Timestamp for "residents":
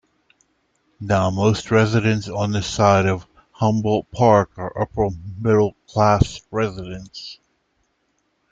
1.69-2.27, 6.49-7.37